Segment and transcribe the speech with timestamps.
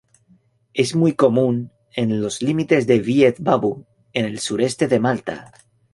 [0.73, 5.51] Es muy común en los límites de Wied Babu en el sureste de Malta.